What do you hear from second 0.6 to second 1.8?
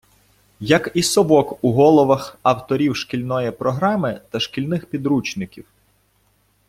Як і «совок» у